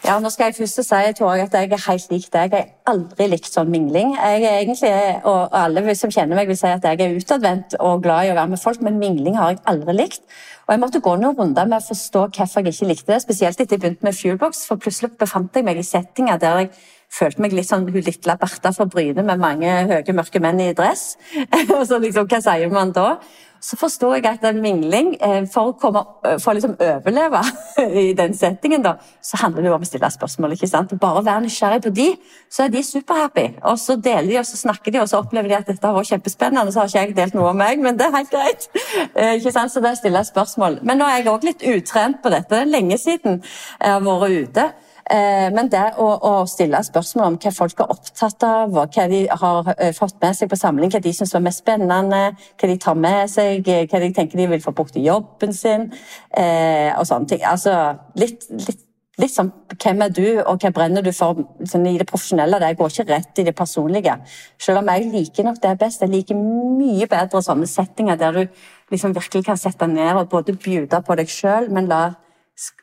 [0.00, 2.54] Ja, nå skal jeg først si Torg, at jeg er helt lik deg.
[2.54, 4.14] Jeg har aldri likt sånn mingling.
[4.16, 4.92] Jeg er egentlig,
[5.28, 8.38] og Alle som kjenner meg, vil si at jeg er utadvendt og glad i å
[8.38, 10.24] være med folk, men mingling har jeg aldri likt.
[10.64, 13.60] Og Jeg måtte gå noen runder med å forstå hvorfor jeg ikke likte det, spesielt
[13.60, 14.64] etter jeg begynte med Fuelbox.
[14.70, 16.72] For plutselig befant jeg meg i settinger der jeg
[17.10, 20.72] følte meg litt sånn hun lille Bertha fra Bryne med mange høye, mørke menn i
[20.78, 21.18] dress.
[21.76, 23.18] og så liksom, Hva sier man da?
[23.60, 27.42] Så forstår jeg at en mingling, eh, for å, komme, eh, for å liksom overleve
[28.02, 30.56] i den settingen, da, så handler det om å stille spørsmål.
[30.56, 30.94] ikke sant?
[31.00, 32.08] Bare å være nysgjerrig på de,
[32.48, 33.46] så er de superhappy.
[33.68, 35.96] Og så deler de, og så snakker de, og så opplever de at dette har
[35.96, 36.72] vært kjempespennende.
[36.72, 38.68] Så har ikke jeg delt noe om meg, men det er helt greit.
[39.20, 39.72] Eh, ikke sant?
[39.72, 40.78] Så det er å stille spørsmål.
[40.86, 42.48] Men nå er jeg òg litt utrent på dette.
[42.52, 44.64] Det er lenge siden jeg har vært ute.
[45.10, 49.06] Eh, men det å, å, stille spørsmål om hva folk er opptatt av, og hva
[49.10, 52.20] de har eh, fått med seg på samling, hva de syns var mest spennende,
[52.60, 55.56] hva de tar med seg, eh, hva de tenker de vil få brukt i jobben
[55.56, 55.88] sin,
[56.30, 57.42] og sånne ting.
[57.48, 57.74] Altså
[58.22, 58.86] litt, litt,
[59.18, 62.62] litt sånn hvem er du, og hva brenner du for sånn, i det profesjonelle?
[62.62, 64.14] Det går ikke rett i det personlige.
[64.62, 66.06] Selv om jeg liker nok det best.
[66.06, 70.54] Jeg liker mye bedre sånne settinger der du liksom virkelig kan sette ned og både
[70.54, 72.04] bjude på deg sjøl, men la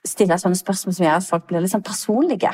[0.06, 2.52] stille sånne spørsmål som gjør at folk blir litt sånn personlige.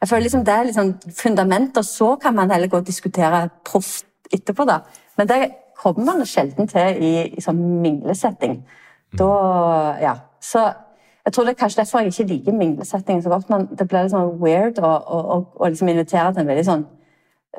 [0.00, 3.48] Jeg føler liksom Det er liksom fundament, og så kan man heller gå og diskutere
[3.64, 4.64] proft etterpå.
[4.64, 4.80] da.
[5.16, 5.40] Men det
[5.78, 8.64] kommer man sjelden til i, i sånn minglesetting.
[9.18, 9.28] Da,
[10.02, 10.16] ja.
[10.40, 10.64] Så
[11.24, 13.50] jeg tror det er kanskje derfor jeg ikke liker minglesetting så godt.
[13.50, 16.84] men Det blir litt sånn weird å, å, å liksom invitere til en veldig sånn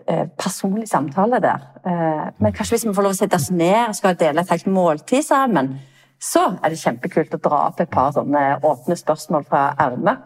[0.06, 1.66] eh, personlig samtale der.
[1.86, 4.54] Eh, men kanskje hvis vi får lov å sette oss ned og skal dele et
[4.54, 5.80] helt måltid sammen,
[6.26, 10.24] så er det kjempekult å dra opp et par sånne åpne spørsmål fra ermet.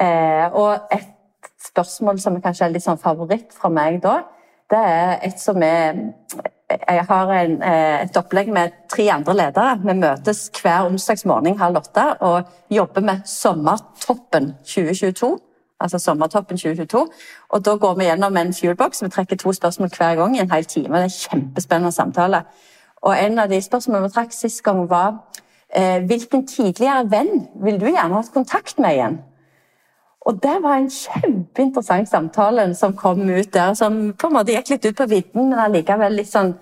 [0.00, 1.14] Eh, og et
[1.68, 4.20] spørsmål som kanskje er litt sånn favoritt fra meg da,
[4.68, 6.02] det er et som er
[6.68, 9.78] Jeg har en, eh, et opplegg med tre andre ledere.
[9.80, 15.38] Vi møtes hver onsdagsmorgen halv åtte og jobber med Sommertoppen 2022
[15.80, 17.08] altså Sommertoppen 2022.
[17.48, 19.02] Og Da går vi gjennom en fuelbox.
[19.02, 20.96] Vi trekker to spørsmål hver gang i en hel time.
[20.96, 22.42] Det er en kjempespennende samtale.
[23.02, 25.20] Og en av de spørsmålene vi trakk sist gang, var
[25.68, 29.18] eh, hvilken tidligere venn vil du gjerne ha kontakt med igjen?
[30.28, 34.74] Og det var en kjempeinteressant samtale som kom ut der, som på en måte gikk
[34.74, 36.56] litt ut på vidden, men allikevel litt sånn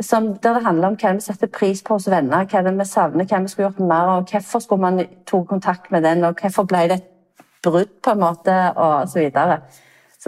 [0.00, 3.26] som, der det handler om hva vi setter pris på hos venner, hva vi savner,
[3.26, 6.68] hva vi skulle gjort mer av, hvorfor skulle man tok kontakt med den, og hvorfor
[6.70, 7.08] ble det et
[7.64, 9.58] brudd, på en måte, og så videre.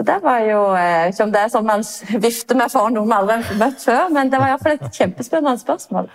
[0.01, 1.83] Så det var jo ikke om det er sånn man
[2.25, 5.61] vifter med for noen vi aldri har møtt før, men det var iallfall et kjempespennende
[5.61, 6.09] spørsmål.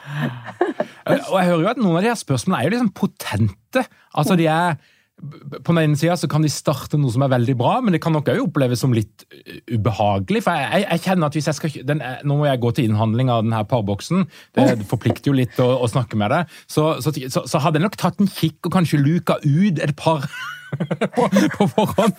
[1.30, 3.84] og jeg hører jo at noen av de her spørsmålene er jo liksom potente.
[4.18, 4.74] Altså de er
[5.16, 8.12] på den ene sida kan de starte noe som er veldig bra, men det kan
[8.12, 9.22] nok òg oppleves som litt
[9.70, 10.42] ubehagelig.
[10.44, 13.30] For jeg, jeg, kjenner at hvis jeg skal den, Nå må jeg gå til innhandling
[13.32, 14.26] av denne parboksen.
[14.58, 16.58] Det forplikter jo litt å, å snakke med deg.
[16.66, 19.94] Så, så, så, så hadde jeg nok tatt en kikk og kanskje luka ut et
[19.96, 20.26] par
[21.16, 22.14] på, på forhånd?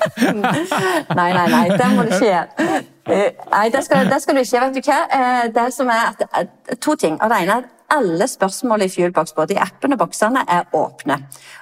[1.19, 1.65] nei, nei, nei.
[1.77, 2.67] Det må du ikke gjøre.
[3.07, 4.61] Eh, nei, det skal, det skal, du ikke.
[4.67, 4.99] Vet du hva?
[5.17, 7.19] Eh, det som er at, To ting.
[7.21, 10.65] Og det ene er at alle spørsmål i Fuelbox, både i appen og boksene, er
[10.75, 11.15] åpne.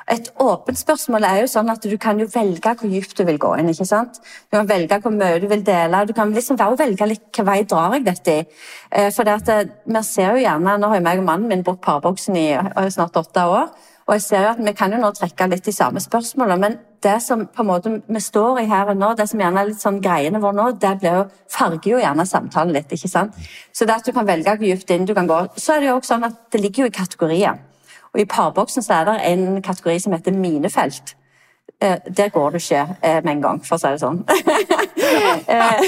[0.09, 3.37] Et åpent spørsmål er jo sånn at du kan jo velge hvor dypt du vil
[3.41, 3.69] gå inn.
[3.69, 4.17] ikke sant?
[4.49, 6.01] Du kan velge hvor mye du vil dele.
[6.09, 8.45] Du kan liksom velge litt hvilken vei drar jeg dette i.
[8.91, 11.63] Eh, for det at vi ser jo gjerne, Nå har jo meg og mannen min
[11.63, 12.47] brukt parboksen i
[12.89, 13.69] snart åtte år.
[14.05, 16.77] Og jeg ser jo at Vi kan jo nå trekke litt de samme spørsmålene, men
[17.05, 19.69] det som på en måte vi står i her og nå, det som gjerne er
[19.69, 22.91] litt sånn greiene våre nå, det blir jo, farger jo gjerne samtalen litt.
[22.91, 23.35] ikke sant?
[23.73, 25.39] Så det at du kan velge hvor dypt inn du kan gå.
[25.57, 27.61] Så er det jo også sånn at det ligger jo i kategorier.
[28.13, 31.15] Og I parboksen så er det en kategori som heter minefelt.
[31.81, 34.23] Eh, der går du ikke eh, med en gang, for å si det sånn.
[35.45, 35.81] Eh,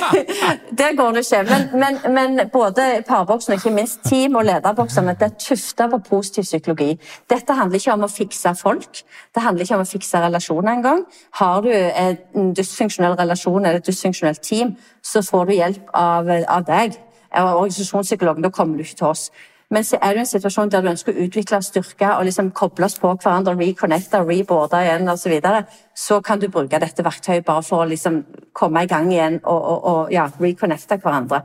[0.78, 1.40] der går du ikke.
[1.48, 6.46] Men, men, men både parboksen ikke minst team- og lederboksene det er tufta på positiv
[6.46, 6.92] psykologi.
[7.30, 9.02] Dette handler ikke om å fikse folk,
[9.36, 11.04] det handler ikke om å fikse relasjoner engang.
[11.42, 16.68] Har du en dysfunksjonell relasjon eller et dysfunksjonelt team, så får du hjelp av, av
[16.70, 17.00] deg.
[17.34, 19.30] Organisasjonspsykologen, da kommer du ikke til oss.
[19.70, 22.88] Men så er det en situasjon der du ønsker å utvikle styrke og liksom koble
[22.88, 25.64] på hverandre, reconnecte, reboarde igjen osv., så,
[26.08, 28.22] så kan du bruke dette verktøyet bare for å liksom
[28.56, 31.44] komme i gang igjen og, og, og ja, reconnecte hverandre.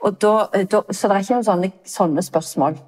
[0.00, 2.78] Da, da, så det er ikke noen sånne, sånne spørsmål.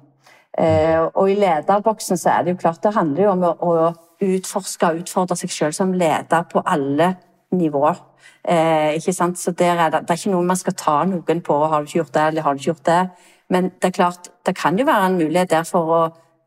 [0.59, 4.23] Eh, og i lederboksen så er det jo klart det handler jo om å, å
[4.23, 7.13] utforske og utfordre seg selv som leder på alle
[7.55, 8.01] nivåer.
[8.43, 9.39] Eh, ikke sant?
[9.39, 11.57] Så er det, det, er ikke noe man skal ta noen på.
[11.71, 13.01] Har du ikke gjort det, eller har du ikke gjort det?
[13.53, 16.01] Men det er klart, det kan jo være en mulighet der for å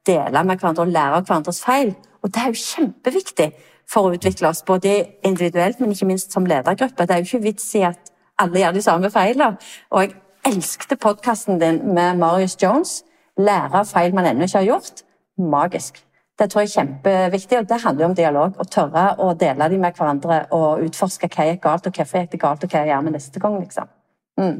[0.06, 1.94] dele med hverandre og lære av hverandres feil.
[2.22, 3.50] Og det er jo kjempeviktig
[3.90, 7.06] for å utvikle oss, både individuelt, men ikke minst som ledergruppe.
[7.06, 9.60] Det er jo ikke vits i at alle gjør de samme feilene.
[9.94, 10.16] Og jeg
[10.50, 12.98] elsket podkasten din med Marius Jones.
[13.38, 15.04] Lære av feil man ennå ikke har gjort.
[15.38, 16.02] Magisk.
[16.36, 18.56] Det tror jeg er kjempeviktig, og det handler jo om dialog.
[18.60, 22.34] Å tørre å dele dem med hverandre og utforske hva gikk galt, og hvorfor gikk
[22.34, 23.60] det galt, og hva jeg gjør med neste gang.
[23.62, 23.92] liksom.
[24.40, 24.58] Mm.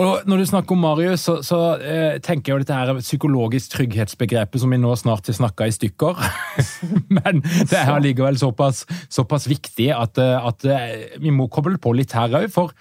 [0.00, 3.74] Og Når du snakker om Marius, så, så eh, tenker jeg jo dette her psykologisk
[3.74, 6.22] trygghetsbegrepet som vi nå snart har snakka i stykker.
[7.18, 11.92] Men det er allikevel såpass, såpass viktig at, eh, at, eh, vi må koble på
[11.98, 12.48] litt her òg.
[12.54, 12.72] For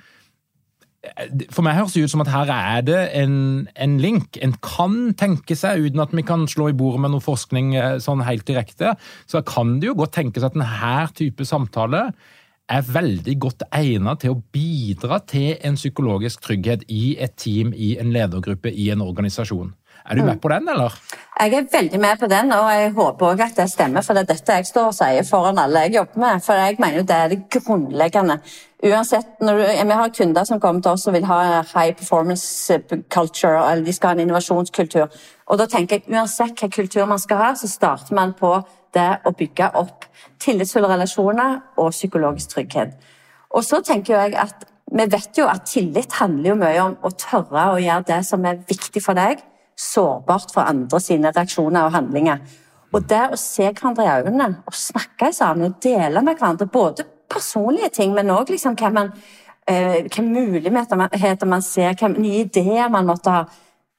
[1.56, 3.36] for meg høres det ut som at her er det en,
[3.80, 4.36] en, link.
[4.44, 7.94] En kan tenke seg, uten at vi kan slå i bordet med noe forskning eh,
[8.04, 8.98] sånn helt direkte,
[9.30, 12.10] så kan det jo godt tenkes at denne type samtale
[12.70, 17.96] er veldig godt egnet til å bidra til en psykologisk trygghet i et team, i
[18.00, 19.74] en ledergruppe, i en organisasjon.
[20.10, 20.40] Er du med mm.
[20.40, 20.94] på den, eller?
[21.40, 24.02] Jeg er veldig med på den, og jeg håper også at det stemmer.
[24.02, 26.42] For det er dette jeg står og sier foran alle jeg jobber med.
[26.46, 28.40] For jeg mener det er det grunnleggende.
[28.84, 32.80] Uansett, når du, Vi har kunder som kommer til oss og vil ha high performance
[33.10, 35.08] culture, eller de skal ha en innovasjonskultur.
[35.48, 38.56] Og da tenker jeg uansett hvilken kultur man skal ha, så starter man på
[38.96, 40.08] det å bygge opp
[40.42, 42.96] tillitsfulle relasjoner og psykologisk trygghet.
[43.56, 47.12] Og så tenker jeg at vi vet jo at tillit handler jo mye om å
[47.14, 49.44] tørre å gjøre det som er viktig for deg
[49.80, 52.42] sårbart for andre sine reaksjoner og handlinger.
[52.90, 57.06] Og det å se hverandre i øynene og snakke sammen og dele med hverandre både
[57.30, 59.12] personlige ting, men òg liksom hva, man,
[59.70, 63.44] hvilke muligheter man ser, hvilke nye ideer man måtte ha.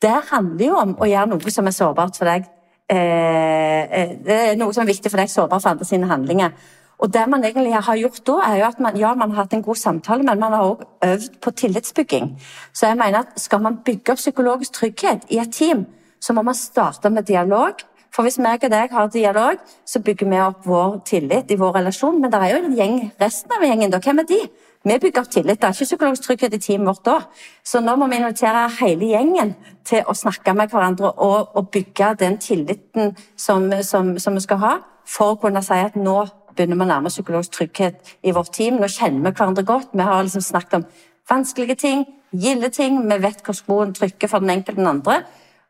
[0.02, 2.48] Det handler jo om å gjøre noe som er sårbart for deg.
[2.90, 6.54] Eh, eh, det er noe som er viktig for deg, sårbar for andre sine handlinger.
[7.00, 9.54] Og det man egentlig har gjort da, er jo at man, ja, man har hatt
[9.56, 12.34] en god samtale, men man har også øvd på tillitsbygging.
[12.72, 15.86] Så jeg mener at skal man bygge opp psykologisk trygghet i et team,
[16.20, 17.80] så må man starte med dialog.
[18.12, 21.78] For hvis meg og deg har dialog, så bygger vi opp vår tillit i vår
[21.78, 22.20] relasjon.
[22.20, 24.02] Men det er jo en gjeng, resten av gjengen, da.
[24.02, 24.40] Hvem er de?
[24.84, 25.60] Vi bygger opp tillit.
[25.60, 27.16] Det er ikke psykologisk trygghet i teamet vårt da.
[27.64, 32.14] Så nå må vi invitere hele gjengen til å snakke med hverandre og, og bygge
[32.20, 34.70] den tilliten som, som, som vi skal ha,
[35.04, 36.22] for å kunne si at nå
[36.54, 38.78] begynner vi å nærme psykologisk trygghet i vårt team.
[38.80, 39.92] Nå kjenner vi hverandre godt.
[39.92, 40.86] Vi har liksom snakket om
[41.28, 43.02] vanskelige ting, gilde ting.
[43.04, 45.18] Vi vet hvor skoen trykker for den enkelte den andre.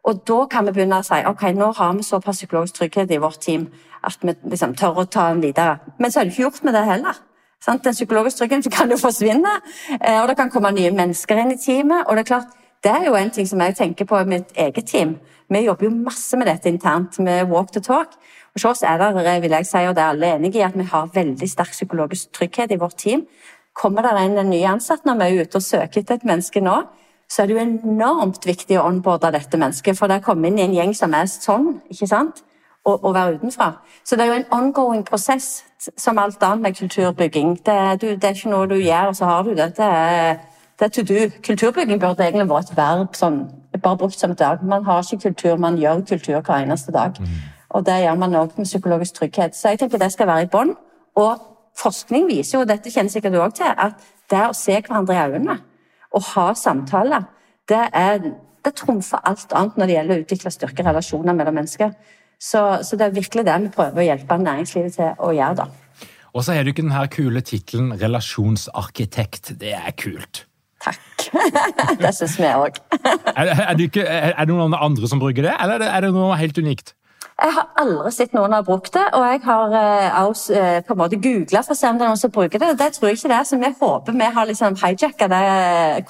[0.06, 3.18] Og da kan vi begynne å si ok, nå har vi såpass psykologisk trygghet i
[3.20, 3.66] vårt team
[4.06, 5.80] at vi liksom tør å ta den videre.
[5.98, 7.18] Men så er det ikke gjort med det heller.
[7.60, 7.84] Sant?
[7.84, 9.52] Den psykologiske tryggheten kan jo forsvinne,
[10.00, 12.06] eh, og det kan komme nye mennesker inn i teamet.
[12.06, 12.46] og Det er klart,
[12.84, 15.18] det er jo en ting som jeg tenker på i mitt eget team.
[15.50, 18.14] Vi jobber jo masse med dette internt, med walk to talk.
[18.54, 20.84] Hos oss er det, vil jeg si, og det er alle enige i, at vi
[20.84, 23.26] har veldig sterk psykologisk trygghet i vårt team.
[23.74, 26.60] Kommer det inn en ny ansatt når vi er ute og søker etter et menneske
[26.60, 26.82] nå,
[27.30, 29.98] så er det jo enormt viktig å onboarde dette mennesket.
[29.98, 32.42] For det er kommet inn i en gjeng som er sånn, ikke sant?
[32.84, 33.72] Og, å, være utenfra.
[34.04, 35.64] Så det er jo en ongoing prosess,
[36.00, 37.58] som alt annet med kulturbygging.
[37.66, 39.66] Det, du, det er ikke noe du gjør, og så har du det.
[39.76, 40.38] Det er,
[40.80, 41.26] det er to do.
[41.44, 43.42] Kulturbygging burde egentlig vært et verb sånn,
[43.76, 44.64] bare brukt som et dag.
[44.64, 47.20] Man har ikke kultur, man gjør kultur hver eneste dag.
[47.20, 47.36] Mm.
[47.70, 49.56] Og det gjør man òg med psykologisk trygghet.
[49.56, 50.72] Så jeg tenker det skal være i bånn.
[51.20, 51.42] Og
[51.78, 55.26] forskning viser jo, dette kjenner sikkert du òg til, at det å se hverandre i
[55.26, 55.58] øynene
[56.10, 57.28] og ha samtaler,
[57.68, 58.18] det, er,
[58.64, 61.92] det trumfer alt annet når det gjelder å utvikle styrke relasjoner mellom mennesker.
[62.40, 66.06] Så, så, det er virkelig det vi prøver å hjelpe næringslivet til å gjøre, da.
[66.30, 69.58] Og så har du ikke den her kule tittelen 'relasjonsarkitekt'.
[69.60, 70.46] Det er kult.
[70.80, 71.26] Takk.
[72.00, 72.78] det syns vi òg.
[73.36, 76.58] er, er, det er det noen andre som bruker det, eller er det noe helt
[76.58, 76.94] unikt?
[77.40, 79.74] Jeg har aldri sett noen har brukt det, og jeg har
[80.28, 82.32] også eh, eh, på en måte googla for å se om det er noen som
[82.34, 82.74] bruker det.
[82.80, 85.44] Det tror jeg ikke det er, så vi håper vi har liksom hijacka det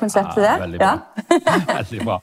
[0.01, 0.93] konseptet ja, veldig Bra.
[1.31, 1.61] Ja.
[1.71, 2.19] veldig bra.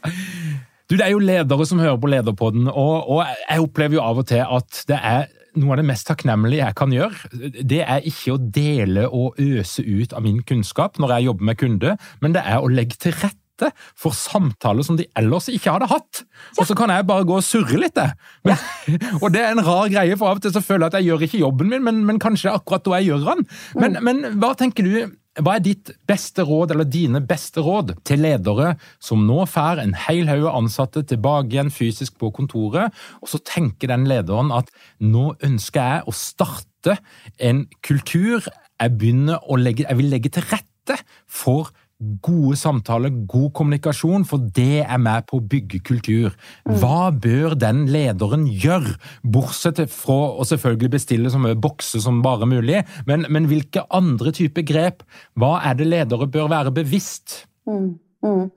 [0.87, 4.21] Du, Det er jo ledere som hører på Lederpodden, og, og jeg opplever jo av
[4.21, 5.25] og til at det er
[5.57, 7.31] noe av det mest takknemlige jeg kan gjøre,
[7.65, 11.59] det er ikke å dele og øse ut av min kunnskap når jeg jobber med
[11.59, 15.89] kunde, men det er å legge til rette for samtaler som de ellers ikke hadde
[15.89, 16.19] hatt.
[16.59, 17.97] Og så kan jeg bare gå og surre litt,
[18.45, 19.13] men, ja.
[19.23, 21.09] og det er en rar greie, for av og til så føler jeg at jeg
[21.09, 23.47] gjør ikke jobben min, men, men kanskje akkurat da jeg gjør den.
[23.81, 25.17] Men, men hva tenker du?
[25.37, 28.73] Hva er ditt beste råd, eller dine beste råd til ledere
[29.03, 33.91] som nå får en hel haug ansatte tilbake igjen fysisk på kontoret, og så tenker
[33.93, 34.71] den lederen at
[35.03, 36.97] nå ønsker jeg å starte
[37.37, 38.47] en kultur,
[38.81, 44.83] jeg, å legge, jeg vil legge til rette for gode samtaler, god kommunikasjon, for det
[44.83, 46.35] er med på å bygge kultur.
[46.67, 52.49] Hva bør den lederen gjøre, bortsett fra å selvfølgelig bestille så mye bokser som bare
[52.49, 55.05] mulig, men, men hvilke andre typer grep?
[55.37, 57.43] Hva er det ledere bør være bevisst?
[57.67, 57.97] Mm.
[58.25, 58.47] Mm.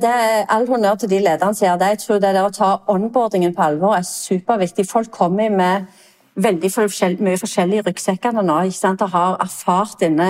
[0.00, 1.92] Det er All honnør til de lederne som gjør det.
[1.94, 4.84] Jeg tror det å ta onboardingen på alvor er superviktig.
[4.88, 5.88] Folk kommer med
[6.38, 8.58] veldig forskjell, mye forskjellig i ryggsekkene nå.
[8.68, 9.02] ikke sant?
[9.04, 10.28] Og har erfart denne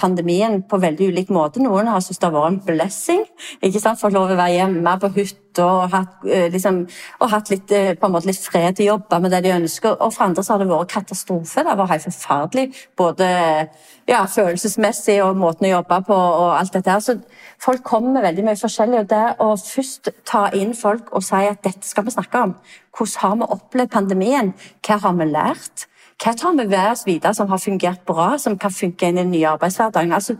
[0.00, 1.62] pandemien på veldig ulik måte.
[1.62, 3.24] Noen har syntes det har vært en blessing.
[3.60, 4.00] ikke sant?
[4.00, 6.88] Fått lov å være hjemme på hytta og, hatt, eh, liksom,
[7.20, 9.96] og hatt litt, eh, litt fred til å jobbe med det de ønsker.
[10.00, 11.64] Og for andre så har det vært katastrofe.
[11.64, 12.74] Det var helt forferdelig.
[12.96, 13.68] Både
[14.06, 17.00] ja, følelsesmessig og måten å jobbe på og alt dette her.
[17.00, 17.20] Så
[17.58, 19.00] folk kommer med veldig mye forskjellig.
[19.00, 22.54] Og det å først ta inn folk og si at dette skal vi snakke om.
[22.96, 24.54] Hvordan har vi opplevd pandemien?
[24.86, 25.86] Hva har vi lært?
[26.20, 29.22] Hva tar vi med oss videre som har fungert bra, som kan funke inn i
[29.22, 30.12] den nye arbeidshverdagen?
[30.12, 30.36] Altså,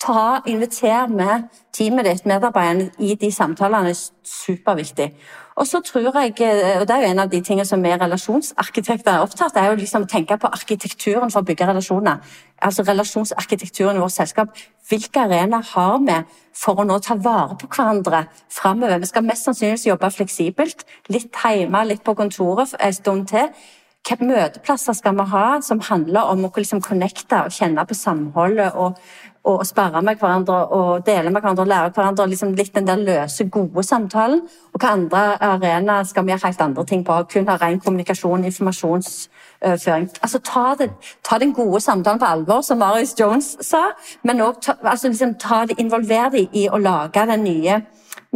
[0.00, 3.90] ta, Inviter med teamet ditt, medarbeiderne, i de samtalene.
[3.90, 5.12] er Superviktig.
[5.56, 6.32] Og så tror jeg,
[6.80, 9.72] og det er jo en av de tingene som vi relasjonsarkitekter er opptatt av, er
[9.74, 12.22] jo liksom å tenke på arkitekturen for å bygge relasjoner.
[12.62, 14.54] Altså relasjonsarkitekturen i vårt selskap.
[14.88, 16.16] Hvilke arenaer har vi
[16.56, 19.02] for å nå ta vare på hverandre framover?
[19.02, 20.86] Vi skal mest sannsynligvis jobbe fleksibelt.
[21.12, 23.52] Litt hjemme, litt på kontoret en stund til.
[24.00, 28.72] Hvilke møteplasser skal vi ha som handler om å liksom connecte og kjenne på samholdet
[28.80, 28.96] og,
[29.44, 32.96] og sperre med hverandre og dele med hverandre og lære hverandre liksom litt den der
[33.00, 34.42] løse, gode samtalen?
[34.74, 37.16] Og hva andre arenaer skal vi gjøre helt andre ting på?
[37.32, 40.10] Kun ha ren kommunikasjon, informasjonsføring.
[40.22, 40.90] Altså, ta, det,
[41.24, 43.86] ta, den gode samtalen på alvor, som Marius Jones sa,
[44.22, 45.34] men òg altså, liksom,
[45.78, 47.80] involver dem i å lage den nye,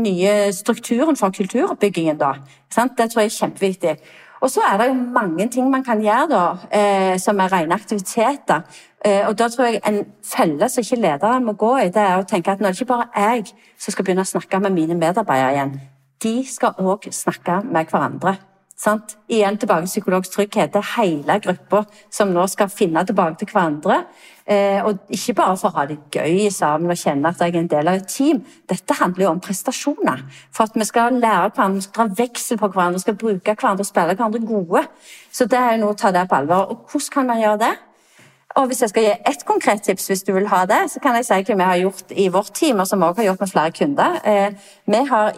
[0.01, 2.19] nye strukturen for kulturoppbyggingen.
[2.19, 2.37] Da.
[2.75, 3.97] Det tror jeg er kjempeviktig.
[4.45, 6.43] Og så er det jo mange ting man kan gjøre da,
[6.79, 8.61] eh, som er rene aktiviteter.
[9.05, 12.19] Eh, og da tror jeg En felle som ikke lederen må gå i, det er
[12.19, 13.45] å tenke at nå er det ikke bare jeg
[13.79, 15.81] som skal begynne å snakke med mine medarbeidere igjen.
[16.23, 18.37] De skal òg snakke med hverandre.
[18.77, 19.15] Sant?
[19.31, 20.73] Igjen tilbake til psykologisk trygghet.
[20.75, 24.01] Det er hele gruppa som nå skal finne tilbake til hverandre.
[24.45, 27.61] Eh, og ikke bare for å ha det gøy sammen og kjenne at jeg er
[27.63, 28.43] en del av et team.
[28.69, 30.27] Dette handler jo om prestasjoner.
[30.53, 33.55] For at vi skal lære hverandre, vi skal dra veksel på hverandre, vi skal bruke
[33.55, 34.85] hverandre og spille hverandre gode.
[35.33, 36.75] Så det er jo noe å ta det på alvor.
[36.75, 37.75] Og hvordan kan man gjøre det?
[38.55, 41.17] Og Hvis jeg skal gi ett konkret tips, hvis du vil ha det, så kan
[41.17, 43.41] jeg si hva vi har gjort i vårt team, og som vi også har gjort
[43.41, 44.21] med flere kunder.
[44.25, 44.53] Eh,
[44.87, 45.33] vi har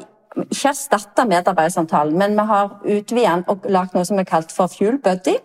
[0.45, 4.73] ikke erstatta medarbeidersamtalen, men vi har utvidet den og lagd noe som er kalt for
[4.73, 5.37] Fuel Buddy.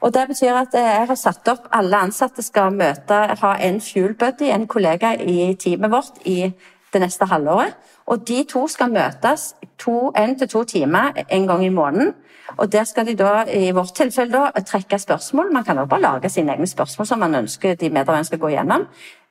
[0.00, 3.80] Og Det betyr at eh, jeg har satt opp alle ansatte skal møte, ha en
[3.84, 6.52] Fuel Buddy, en kollega i teamet vårt, i
[6.92, 7.76] det neste halvåret.
[8.06, 9.54] Og De to skal møtes
[9.86, 12.14] en til to timer en gang i måneden.
[12.56, 15.52] Og Der skal de da, i vårt tilfelle da, trekke spørsmål.
[15.52, 18.48] Man kan også bare lage sine egne spørsmål som man ønsker de medarbeiderne skal gå
[18.48, 18.86] gjennom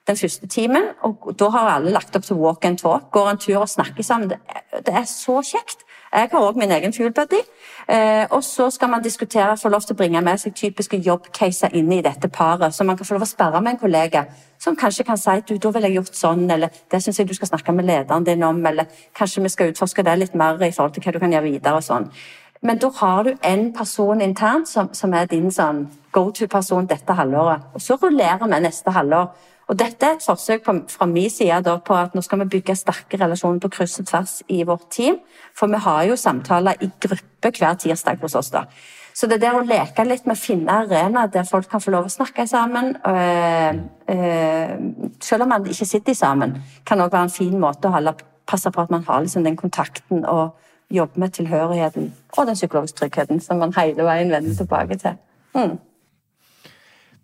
[0.09, 0.89] den første timen.
[1.01, 3.11] og Da har alle lagt opp til walk and talk.
[3.11, 4.29] Går en tur og snakker sammen.
[4.29, 5.85] Det, er så kjekt.
[6.13, 7.41] Jeg har òg min egen fuel buddy.
[7.89, 11.75] Eh, og så skal man diskutere, få lov til å bringe med seg typiske jobbcaser
[11.77, 12.73] inn i dette paret.
[12.73, 14.25] Så man kan få lov å sperre med en kollega
[14.59, 17.33] som kanskje kan si du, da ville jeg gjort sånn, eller det syns jeg du
[17.37, 20.71] skal snakke med lederen din om, eller kanskje vi skal utforske det litt mer i
[20.71, 22.09] forhold til hva du kan gjøre videre og sånn.
[22.61, 27.15] Men da har du en person internt som, som er din sånn go to-person dette
[27.15, 27.69] halvåret.
[27.73, 29.29] Og så rullerer vi neste halvår.
[29.69, 32.75] Og Dette er et forsøk på, fra min side på at nå skal vi bygge
[32.75, 35.19] sterke relasjoner på kryss og tvers i vårt team.
[35.57, 38.49] For vi har jo samtaler i gruppe hver tirsdag hos oss.
[38.49, 38.65] da.
[39.13, 42.07] Så det der å leke litt med å finne arenaer der folk kan få lov
[42.07, 43.79] å snakke sammen, øh,
[44.15, 44.73] øh,
[45.21, 46.55] selv om man ikke sitter sammen,
[46.85, 48.13] kan også være en fin måte å holde,
[48.47, 50.55] passe på at man har liksom den kontakten og
[50.89, 55.19] jobbe med tilhørigheten og den psykologiske tryggheten som man hele veien vender tilbake til.
[55.53, 55.77] Mm.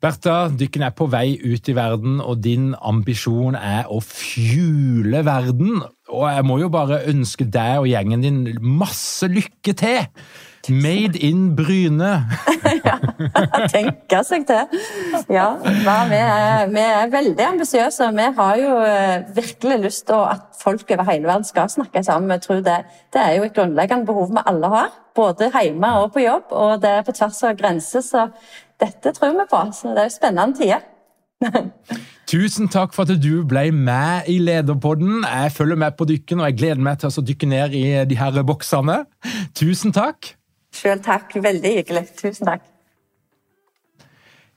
[0.04, 5.84] Bertha, dykken er på vei ut i verden, og din ambisjon er å fjule verden.
[6.12, 10.04] Og jeg må jo bare ønske deg og gjengen din masse lykke til!
[10.70, 12.26] Made in Bryne.
[12.88, 12.96] ja,
[13.70, 14.80] tenke seg til.
[15.30, 18.08] Ja, vi er, vi er veldig ambisiøse.
[18.18, 22.34] Vi har jo eh, virkelig lyst til at folk over hele verden skal snakke sammen.
[22.34, 22.80] Jeg tror det,
[23.14, 24.94] det er jo et grunnleggende behov vi alle har.
[25.16, 28.02] Både hjemme og på jobb, og det er på tvers av grenser.
[28.02, 28.26] Så
[28.82, 29.62] dette tror vi på.
[29.74, 30.84] Så det er jo spennende tider.
[32.32, 35.24] Tusen takk for at du ble med i Lederpodden.
[35.24, 38.18] Jeg følger med på dykken, og jeg gleder meg til å dykke ned i de
[38.18, 39.04] her boksene.
[39.58, 40.34] Tusen takk.
[40.76, 41.36] Sjøl takk.
[41.36, 42.08] Veldig hyggelig.
[42.18, 42.66] Tusen takk.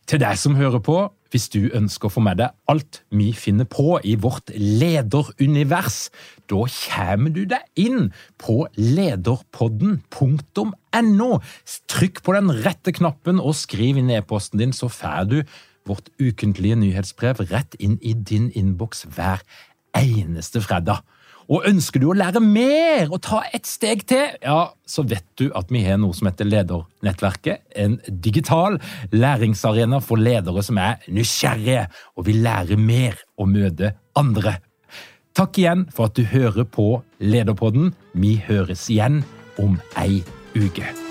[0.09, 0.97] Til deg som hører på,
[1.33, 6.11] hvis du ønsker å få med deg alt vi finner på i vårt lederunivers,
[6.49, 11.41] da kommer du deg inn på lederpodden.no.
[11.93, 15.39] Trykk på den rette knappen og skriv inn e-posten din, så får du
[15.89, 19.39] vårt ukentlige nyhetsbrev rett inn i din innboks hver
[19.97, 20.99] eneste fredag.
[21.49, 25.47] Og ønsker du å lære mer og ta et steg til, ja, så vet du
[25.57, 27.65] at vi har noe som heter Ledernettverket.
[27.73, 28.77] En digital
[29.17, 31.87] læringsarena for ledere som er nysgjerrige
[32.17, 34.59] og vil lære mer og møte andre.
[35.39, 36.91] Takk igjen for at du hører på
[37.23, 37.95] Lederpodden.
[38.13, 39.23] Vi høres igjen
[39.57, 40.21] om ei
[40.59, 41.08] uke.